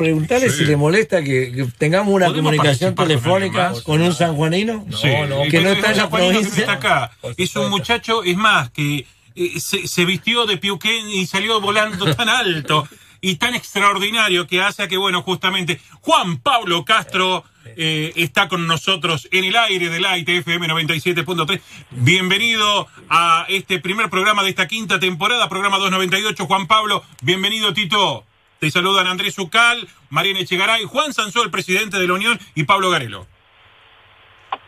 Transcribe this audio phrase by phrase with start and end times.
[0.00, 5.08] preguntarle si le molesta que, tengamos una comunicación telefónica con un sanjuanino no, sí.
[5.50, 6.60] que no está en la provincia.
[6.60, 7.12] Está acá.
[7.36, 12.30] Es un muchacho, es más, que eh, se, vistió de piuquén y salió volando tan
[12.30, 12.88] alto
[13.20, 17.44] y tan extraordinario que hace que, bueno, justamente Juan Pablo Castro
[17.76, 21.60] eh, está con nosotros en el aire del ITFM 97.3.
[21.90, 26.46] Bienvenido a este primer programa de esta quinta temporada, programa 298.
[26.46, 28.24] Juan Pablo, bienvenido Tito.
[28.58, 32.90] Te saludan Andrés Ucal, Mariana Echegaray, Juan Sansó, el presidente de la Unión, y Pablo
[32.90, 33.26] Garelo.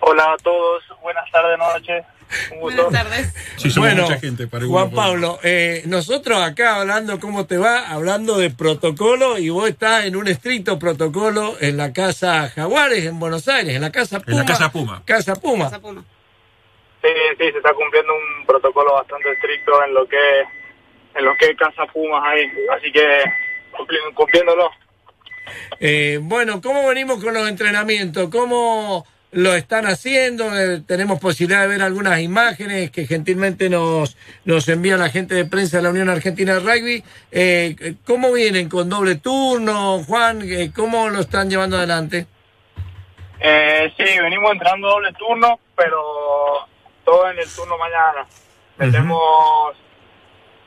[0.00, 2.04] Hola a todos, buenas tardes, noches.
[2.60, 3.34] Buenas tardes.
[3.56, 8.38] Sí, bueno, mucha gente para Juan Pablo, eh, nosotros acá hablando cómo te va, hablando
[8.38, 13.48] de protocolo y vos estás en un estricto protocolo en la Casa Jaguares en Buenos
[13.48, 14.32] Aires, en la Casa Puma.
[14.32, 15.02] En la Casa Puma.
[15.04, 15.70] Casa Puma.
[17.02, 17.08] Sí,
[17.38, 20.16] sí, se está cumpliendo un protocolo bastante estricto en lo que
[21.14, 23.24] en lo que es Casa Pumas ahí, así que
[24.14, 24.70] cumpliéndolo.
[25.80, 28.28] Eh, bueno, ¿cómo venimos con los entrenamientos?
[28.30, 30.56] ¿Cómo lo están haciendo.
[30.58, 35.44] Eh, tenemos posibilidad de ver algunas imágenes que gentilmente nos, nos envía la gente de
[35.44, 37.04] prensa de la Unión Argentina de Rugby.
[37.30, 38.68] Eh, ¿Cómo vienen?
[38.68, 40.42] ¿Con doble turno, Juan?
[40.44, 42.26] Eh, ¿Cómo lo están llevando adelante?
[43.40, 46.68] Eh, sí, venimos entrando doble turno, pero
[47.04, 48.26] todo en el turno mañana.
[48.76, 49.76] Metemos,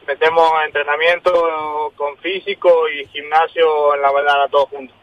[0.08, 5.03] metemos entrenamiento con físico y gimnasio en la mañana todos juntos.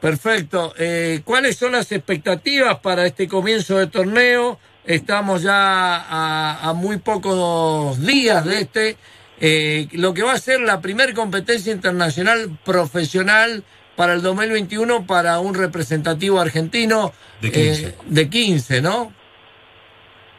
[0.00, 0.74] Perfecto.
[0.78, 4.58] Eh, ¿Cuáles son las expectativas para este comienzo de torneo?
[4.84, 8.96] Estamos ya a, muy pocos días de este.
[9.40, 13.64] Eh, lo que va a ser la primera competencia internacional profesional
[13.96, 19.12] para el 2021 para un representativo argentino de 15, eh, de 15 ¿no?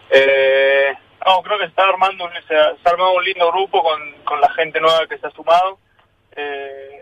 [0.09, 0.93] Eh,
[1.25, 4.79] no, creo que está armando, se ha, armado un lindo grupo con, con la gente
[4.79, 5.77] nueva que se ha sumado.
[6.35, 7.01] Eh,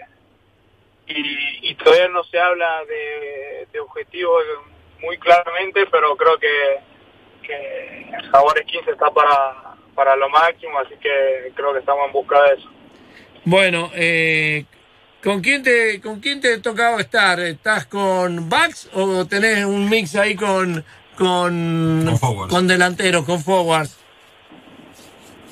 [1.07, 4.43] y, todavía no se habla de, de, objetivos
[5.01, 6.79] muy claramente, pero creo que,
[7.43, 12.41] que el 15 está para, para lo máximo, así que creo que estamos en busca
[12.43, 12.69] de eso.
[13.45, 14.65] Bueno, eh,
[15.23, 17.39] ¿con quién te con quién te tocaba estar?
[17.39, 20.83] ¿Estás con backs o tenés un mix ahí con
[21.17, 22.17] con,
[22.49, 23.97] con, delanteros, con forwards?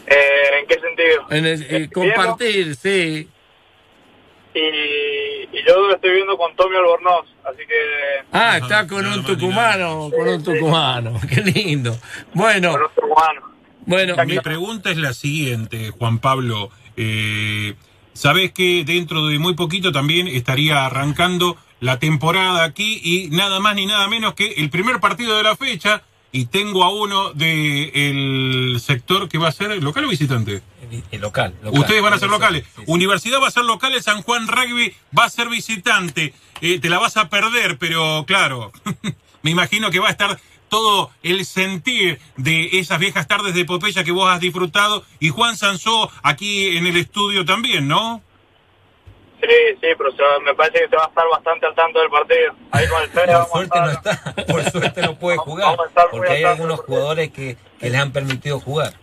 [0.07, 1.25] Eh, ¿En qué sentido?
[1.31, 3.27] En eh, compartir, sí.
[4.53, 5.24] Y,
[5.67, 8.25] yo lo estoy viendo con Tommy Albornoz, así que...
[8.31, 11.97] Ah, está con un tucumano, con un tucumano, qué lindo.
[12.33, 13.41] Bueno, con un tucumano.
[13.85, 16.69] bueno mi pregunta es la siguiente, Juan Pablo.
[16.97, 17.75] Eh,
[18.15, 23.75] Sabes que dentro de muy poquito también estaría arrancando la temporada aquí y nada más
[23.75, 26.01] ni nada menos que el primer partido de la fecha
[26.35, 30.61] y tengo a uno del sector que va a ser local o visitante.
[31.09, 32.65] El, local, Ustedes van a ser locales.
[32.87, 36.33] Universidad va a ser local, San Juan Rugby va a ser visitante.
[36.59, 38.73] Eh, te la vas a perder, pero claro,
[39.43, 40.37] me imagino que va a estar
[40.67, 45.55] todo el sentir de esas viejas tardes de Popeya que vos has disfrutado y Juan
[45.55, 48.21] Sansó aquí en el estudio también, ¿no?
[49.41, 52.55] Sí, sí, pero me parece que se va a estar bastante al tanto del partido.
[52.71, 55.77] Ahí con el Por suerte no está, por suerte no puede jugar,
[56.09, 58.93] porque hay algunos jugadores que, que les han permitido jugar.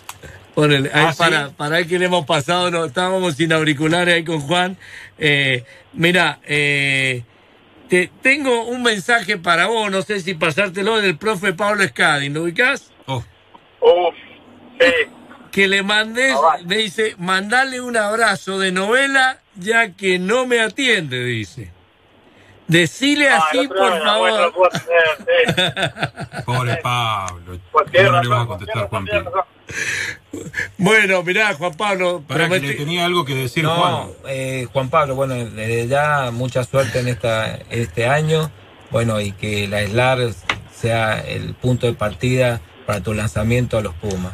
[0.54, 4.40] Bueno, ah, para, para el que le hemos pasado, no, estábamos sin auriculares ahí con
[4.40, 4.76] Juan.
[5.18, 5.64] Eh,
[5.94, 7.22] mira, eh,
[7.88, 12.42] te, tengo un mensaje para vos, no sé si pasártelo del profe Pablo Escadín, ¿lo
[12.42, 12.92] ubicás?
[13.06, 13.24] Oh.
[13.80, 14.14] Uf,
[14.78, 14.92] sí.
[15.52, 20.60] Que le mandes, ah, me dice, mandale un abrazo de novela ya que no me
[20.60, 21.70] atiende, dice.
[22.68, 24.54] Decile ah, así, por favor.
[26.46, 27.58] Pobre Pablo.
[27.74, 29.06] no le vas a contestar, Juan
[30.78, 32.22] Bueno, mirá, Juan Pablo.
[32.26, 34.08] Para que le tenía algo que decir Juan.
[34.26, 38.50] Eh, Juan Pablo, bueno, desde ya mucha suerte en esta este año.
[38.90, 40.30] Bueno, y que la SLAR
[40.74, 44.32] sea el punto de partida para tu lanzamiento a los Pumas.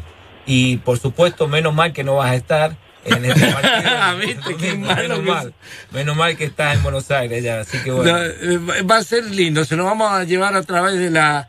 [0.48, 3.46] Y por supuesto, menos mal que no vas a estar en este
[4.96, 5.54] menos, mal,
[5.92, 8.18] menos mal que estás en Buenos Aires ya, así que bueno.
[8.18, 11.48] Eh, va a ser lindo, se lo vamos a llevar a través de la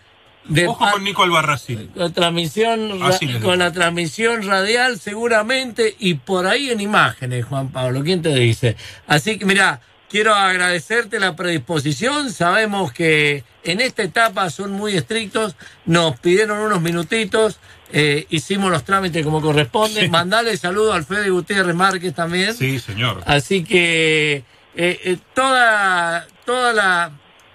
[0.50, 1.92] de Ojo con Nico Albarracín.
[1.96, 3.00] La transmisión,
[3.42, 8.04] con la transmisión radial seguramente y por ahí en imágenes, Juan Pablo.
[8.04, 8.75] ¿Quién te dice?
[9.07, 9.80] Así que mira,
[10.10, 12.32] quiero agradecerte la predisposición.
[12.32, 15.56] Sabemos que en esta etapa son muy estrictos.
[15.86, 17.60] Nos pidieron unos minutitos.
[17.92, 20.08] Eh, hicimos los trámites como corresponde.
[20.10, 22.54] Mandale saludo al Fede Gutiérrez Márquez también.
[22.54, 23.22] Sí, señor.
[23.26, 24.44] Así que
[24.76, 27.12] eh, eh, toda, toda la,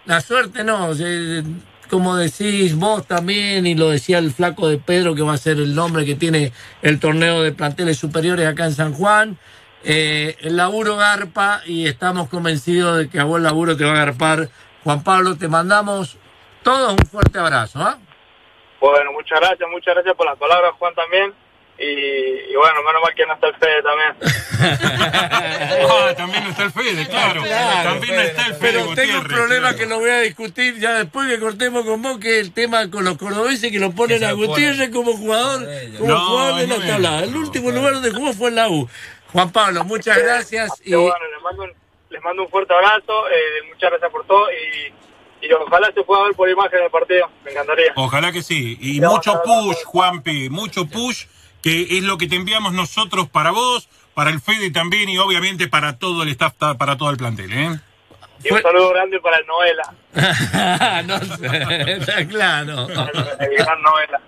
[0.06, 0.92] la suerte, no
[1.90, 5.58] como decís vos también, y lo decía el flaco de Pedro, que va a ser
[5.58, 6.52] el nombre que tiene
[6.82, 9.38] el torneo de planteles superiores acá en San Juan.
[9.84, 13.92] Eh, el laburo garpa y estamos convencidos de que a vos el laburo te va
[13.92, 14.48] a garpar.
[14.82, 16.16] Juan Pablo, te mandamos
[16.62, 17.80] todos un fuerte abrazo.
[17.80, 17.98] ¿ah?
[18.80, 21.32] Bueno, muchas gracias, muchas gracias por las palabras, Juan, también.
[21.76, 24.14] Y, bueno, menos mal que no está el Fede también.
[25.90, 27.42] ah, también no está el Fede, claro.
[27.42, 28.72] También no está el Fede.
[28.72, 32.18] Pero tengo un problema que lo voy a discutir ya después que cortemos con vos,
[32.18, 36.16] que es el tema con los cordobeses que lo ponen a Gutiérrez como jugador, como
[36.16, 37.24] jugador de la tabla.
[37.24, 38.88] El último lugar donde jugó fue en la U.
[39.34, 40.70] Juan Pablo, muchas gracias.
[40.82, 40.94] Y...
[40.94, 41.72] Bueno, les mando, un,
[42.08, 44.94] les mando un fuerte abrazo, eh, muchas gracias por todo y
[45.44, 47.92] y ojalá se pueda ver por imagen del partido, me encantaría.
[47.96, 48.78] Ojalá que sí.
[48.80, 51.26] Y mucho push, Juanpi, mucho push,
[51.62, 55.68] que es lo que te enviamos nosotros para vos, para el Fede también y obviamente
[55.68, 57.52] para todo el staff, para todo el plantel.
[57.52, 57.78] ¿eh?
[58.42, 59.94] Y un saludo grande para el Noela.
[61.06, 62.88] no sé, está claro.
[62.88, 64.20] El gran Noela.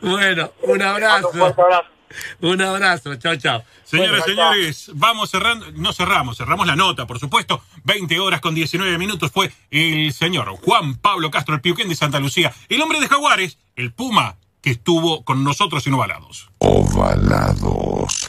[0.00, 1.30] Bueno, un abrazo.
[1.30, 1.91] Un abrazo.
[2.40, 3.62] Un abrazo, chao, chao.
[3.84, 7.62] Señoras y señores, vamos cerrando, no cerramos, cerramos la nota, por supuesto.
[7.84, 12.20] 20 horas con 19 minutos fue el señor Juan Pablo Castro, el Piuquén de Santa
[12.20, 16.48] Lucía, el hombre de Jaguares, el Puma que estuvo con nosotros en Ovalados.
[16.58, 18.28] Ovalados.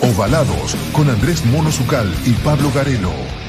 [0.00, 3.41] Ovalados con Andrés Mono Zucal y Pablo Garelo.